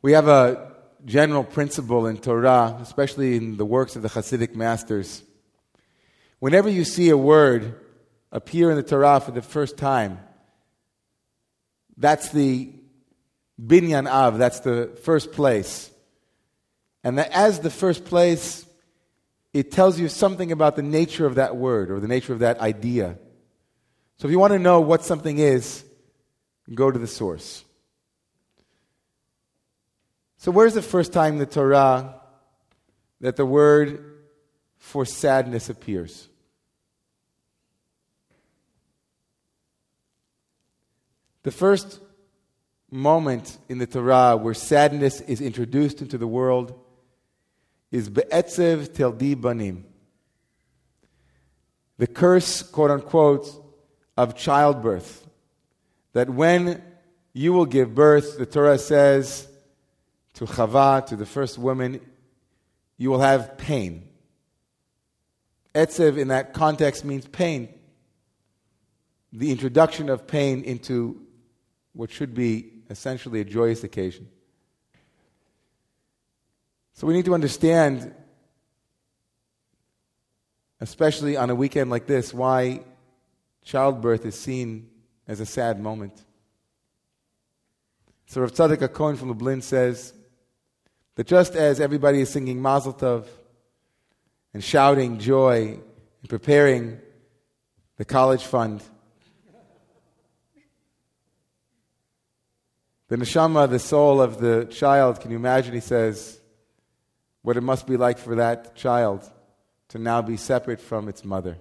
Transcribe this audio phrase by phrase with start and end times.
[0.00, 0.72] We have a
[1.04, 5.24] general principle in Torah, especially in the works of the Hasidic masters.
[6.38, 7.74] Whenever you see a word
[8.30, 10.20] appear in the Torah for the first time,
[11.96, 12.70] that's the
[13.60, 15.90] binyan av, that's the first place.
[17.02, 18.64] And that as the first place,
[19.52, 22.60] it tells you something about the nature of that word or the nature of that
[22.60, 23.18] idea.
[24.18, 25.84] So if you want to know what something is,
[26.72, 27.64] go to the source.
[30.48, 32.22] So, where's the first time in the Torah
[33.20, 34.22] that the word
[34.78, 36.26] for sadness appears?
[41.42, 42.00] The first
[42.90, 46.72] moment in the Torah where sadness is introduced into the world
[47.90, 49.84] is Be'etzev Teldi Banim.
[51.98, 53.50] The curse, quote unquote,
[54.16, 55.28] of childbirth.
[56.14, 56.82] That when
[57.34, 59.47] you will give birth, the Torah says,
[60.38, 62.00] to Chava, to the first woman,
[62.96, 64.08] you will have pain.
[65.74, 67.68] Etzev in that context means pain.
[69.32, 71.20] The introduction of pain into
[71.92, 74.28] what should be essentially a joyous occasion.
[76.94, 78.14] So we need to understand,
[80.80, 82.82] especially on a weekend like this, why
[83.64, 84.88] childbirth is seen
[85.26, 86.24] as a sad moment.
[88.26, 90.12] So Rav Tzadok HaKohen from Lublin says,
[91.18, 93.26] that just as everybody is singing Mazel Tov
[94.54, 95.76] and shouting joy
[96.20, 97.00] and preparing
[97.96, 98.84] the college fund,
[103.08, 105.74] the neshama, the soul of the child, can you imagine?
[105.74, 106.38] He says,
[107.42, 109.28] what it must be like for that child
[109.88, 111.58] to now be separate from its mother.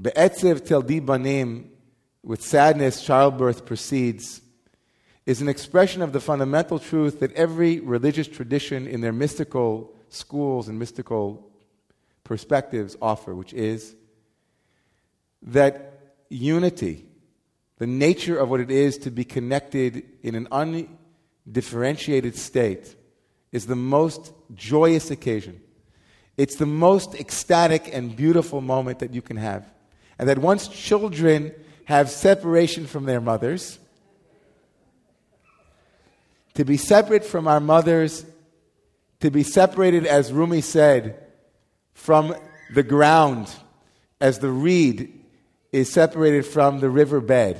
[0.00, 1.72] Be'etzev teldi banim,
[2.22, 4.42] with sadness, childbirth proceeds
[5.24, 10.68] is an expression of the fundamental truth that every religious tradition in their mystical schools
[10.68, 11.48] and mystical
[12.24, 13.94] perspectives offer, which is
[15.42, 17.06] that unity,
[17.78, 22.96] the nature of what it is to be connected in an undifferentiated state,
[23.52, 25.60] is the most joyous occasion.
[26.36, 29.70] It's the most ecstatic and beautiful moment that you can have.
[30.18, 31.52] And that once children
[31.84, 33.78] have separation from their mothers,
[36.54, 38.24] to be separate from our mothers,
[39.20, 41.18] to be separated, as Rumi said,
[41.94, 42.34] from
[42.74, 43.54] the ground,
[44.20, 45.20] as the reed
[45.72, 47.56] is separated from the riverbed,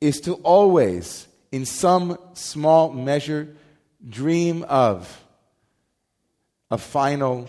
[0.00, 3.56] is to always, in some small measure,
[4.08, 5.24] dream of
[6.70, 7.46] a final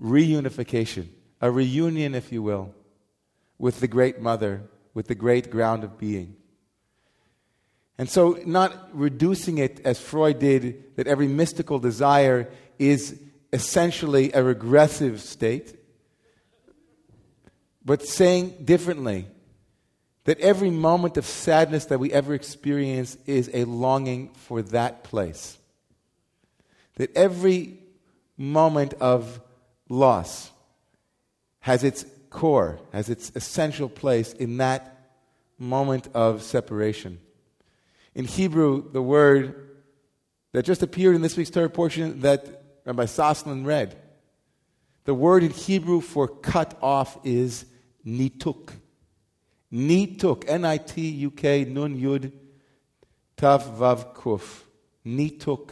[0.00, 1.08] reunification,
[1.40, 2.74] a reunion, if you will,
[3.58, 6.36] with the great mother, with the great ground of being.
[7.96, 13.20] And so, not reducing it as Freud did, that every mystical desire is
[13.52, 15.76] essentially a regressive state,
[17.84, 19.26] but saying differently
[20.24, 25.58] that every moment of sadness that we ever experience is a longing for that place.
[26.96, 27.78] That every
[28.36, 29.40] moment of
[29.88, 30.50] loss
[31.60, 35.10] has its core, has its essential place in that
[35.58, 37.20] moment of separation.
[38.14, 39.54] In Hebrew, the word
[40.52, 43.96] that just appeared in this week's Torah portion that Rabbi Soslin read,
[45.04, 47.66] the word in Hebrew for cut off is
[48.06, 48.70] nituk.
[49.72, 52.32] Nituk, N I T U K, nun yud,
[53.36, 54.62] tav vav kuf.
[55.04, 55.70] Nituk.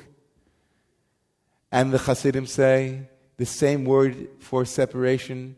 [1.71, 5.57] And the Hasidim say the same word for separation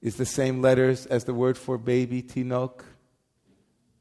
[0.00, 2.82] is the same letters as the word for baby, tinok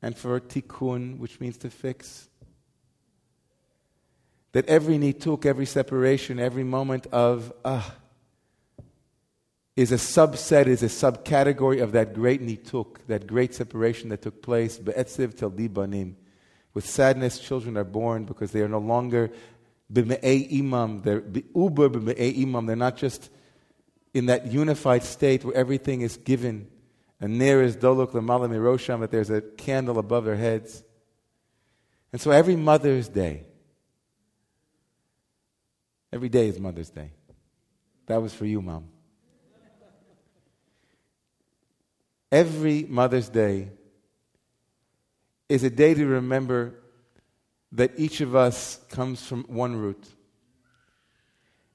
[0.04, 2.28] and for tikkun, which means to fix.
[4.52, 7.96] That every nituk, every separation, every moment of ah,
[9.78, 14.44] is a subset, is a subcategory of that great nituk, that great separation that took
[14.44, 14.78] place.
[14.78, 16.18] Be'etziv tel banim.
[16.74, 19.32] With sadness, children are born because they are no longer
[19.92, 21.02] b'me'ei imam.
[21.02, 21.24] They're
[21.56, 22.66] uber b'me'ei imam.
[22.66, 23.30] They're not just
[24.14, 26.68] in that unified state where everything is given
[27.24, 30.84] and there is doluk lemala mirosham, that there's a candle above their heads.
[32.12, 33.46] And so every Mother's Day,
[36.12, 37.12] every day is Mother's Day.
[38.08, 38.90] That was for you, Mom.
[42.30, 43.70] Every Mother's Day
[45.48, 46.76] is a day to remember
[47.72, 50.06] that each of us comes from one root.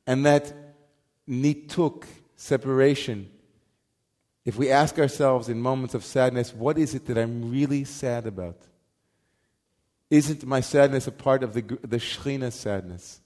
[0.07, 0.53] And that
[1.27, 2.05] nituk,
[2.37, 3.31] separation,
[4.49, 8.27] if we ask ourselves in moments of sadness, what is it that I'm really sad
[8.27, 8.57] about?
[10.09, 13.21] Isn't my sadness a part of the, the Shekhinah's sadness?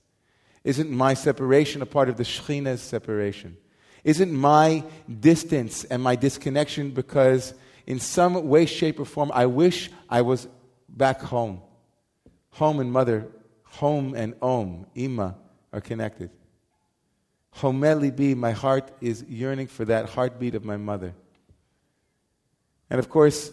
[0.64, 3.56] Isn't my separation a part of the Shekhinah's separation?
[4.02, 4.82] Isn't my
[5.20, 7.54] distance and my disconnection because,
[7.86, 10.48] in some way, shape, or form, I wish I was
[10.88, 11.62] back home?
[12.54, 13.28] Home and mother,
[13.62, 15.36] home and om, ima,
[15.72, 16.30] are connected.
[17.58, 21.14] Homeli be, my heart is yearning for that heartbeat of my mother.
[22.88, 23.50] And of course,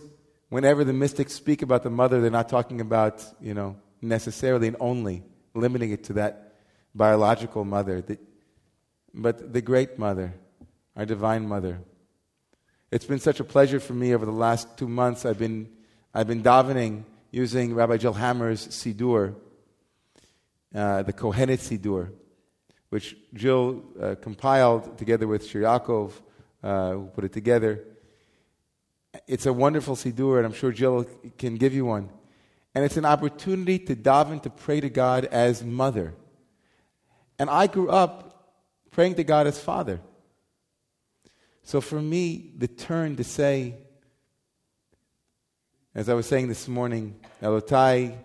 [0.49, 4.77] whenever the mystics speak about the mother, they're not talking about, you know, necessarily and
[4.79, 5.23] only
[5.53, 6.53] limiting it to that
[6.95, 8.03] biological mother,
[9.13, 10.33] but the great mother,
[10.95, 11.79] our divine mother.
[12.91, 15.25] It's been such a pleasure for me over the last two months.
[15.25, 15.69] I've been,
[16.13, 19.35] I've been davening using Rabbi Jill Hammer's Siddur,
[20.73, 22.11] uh, the Kohenet Siddur,
[22.89, 26.11] which Jill uh, compiled together with Shir Yaakov,
[26.63, 27.83] uh, who put it together.
[29.27, 31.05] It's a wonderful Siddur, and I'm sure Jill
[31.37, 32.09] can give you one.
[32.75, 36.13] And it's an opportunity to daven, to pray to God as mother.
[37.37, 38.29] And I grew up
[38.91, 40.01] praying to God as father.
[41.63, 43.75] So for me, the turn to say,
[45.93, 48.15] as I was saying this morning, Elotai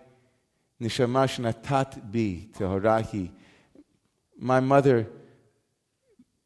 [0.81, 3.31] nishamash natat bi tehorahi,
[4.37, 5.07] my mother,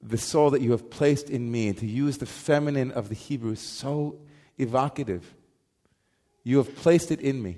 [0.01, 3.51] the soul that you have placed in me, to use the feminine of the Hebrew
[3.51, 4.19] is so
[4.57, 5.33] evocative.
[6.43, 7.57] You have placed it in me.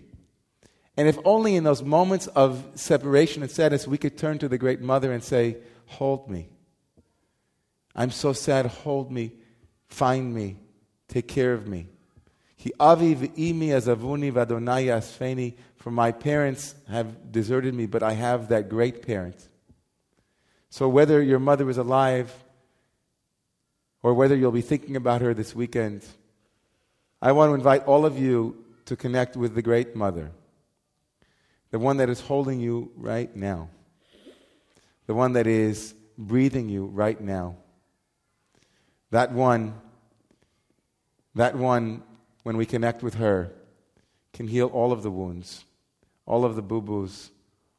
[0.98, 4.58] And if only in those moments of separation and sadness we could turn to the
[4.58, 6.50] great mother and say, Hold me.
[7.96, 8.66] I'm so sad.
[8.66, 9.34] Hold me.
[9.88, 10.58] Find me.
[11.08, 11.88] Take care of me.
[15.78, 19.50] For my parents have deserted me, but I have that great parent.
[20.72, 22.34] So whether your mother is alive
[24.02, 26.06] or whether you'll be thinking about her this weekend,
[27.22, 30.32] I want to invite all of you to connect with the great mother,
[31.72, 33.68] the one that is holding you right now,
[35.08, 37.58] the one that is breathing you right now.
[39.10, 39.74] That one,
[41.36, 42.02] that one,
[42.44, 43.52] when we connect with her,
[44.32, 45.66] can heal all of the wounds,
[46.26, 47.30] all of the boo boos,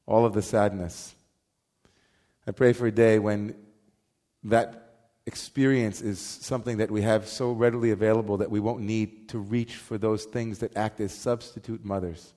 [0.04, 1.14] all of the sadness.
[2.46, 3.54] I pray for a day when
[4.44, 4.82] that
[5.26, 9.76] experience is something that we have so readily available that we won't need to reach
[9.76, 12.34] for those things that act as substitute mothers.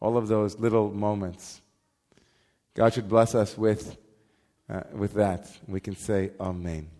[0.00, 1.60] All of those little moments.
[2.74, 3.96] God should bless us with,
[4.68, 5.50] uh, with that.
[5.66, 6.90] We can say, Amen.